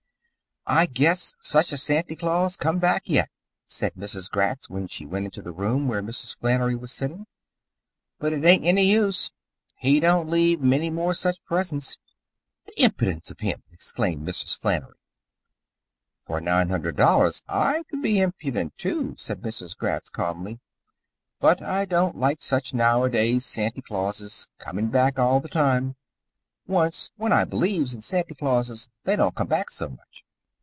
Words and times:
"I 0.67 0.85
guess 0.85 1.33
such 1.41 1.71
a 1.71 1.77
Santy 1.77 2.15
Claus 2.15 2.55
came 2.55 2.77
back 2.77 3.01
yet," 3.09 3.29
said 3.65 3.95
Mrs. 3.95 4.29
Gratz 4.29 4.69
when 4.69 4.85
she 4.85 5.07
went 5.07 5.25
into 5.25 5.41
the 5.41 5.51
room 5.51 5.87
where 5.87 6.03
Mrs. 6.03 6.37
Flannery 6.37 6.75
was 6.75 6.91
sitting. 6.91 7.25
"But 8.19 8.31
it 8.31 8.45
ain't 8.45 8.63
any 8.63 8.83
use. 8.83 9.31
He 9.77 9.99
don't 9.99 10.29
leave 10.29 10.61
many 10.61 10.91
more 10.91 11.15
such 11.15 11.43
presents." 11.45 11.97
"Th' 12.67 12.77
impidince 12.77 13.31
of 13.31 13.39
him!" 13.39 13.63
exclaimed 13.71 14.25
Mrs. 14.25 14.55
Flannery. 14.55 14.99
"For 16.21 16.39
nine 16.39 16.69
hundred 16.69 16.95
dollars 16.95 17.41
I 17.49 17.81
could 17.89 18.03
be 18.03 18.19
impudent, 18.19 18.77
too," 18.77 19.15
said 19.17 19.41
Mrs. 19.41 19.75
Gratz 19.75 20.09
calmly. 20.09 20.59
"But 21.39 21.63
I 21.63 21.85
don't 21.85 22.17
like 22.19 22.39
such 22.39 22.71
nowadays 22.73 23.47
Santy 23.47 23.81
Clauses, 23.81 24.47
coming 24.59 24.89
back 24.89 25.17
all 25.17 25.39
the 25.39 25.49
time. 25.49 25.95
Once, 26.67 27.09
when 27.17 27.31
I 27.33 27.45
believes 27.45 27.95
in 27.95 28.03
Santy 28.03 28.35
Clauses, 28.35 28.87
they 29.05 29.15
don't 29.15 29.35
come 29.35 29.47
back 29.47 29.71
so 29.71 29.89
much." 29.89 30.23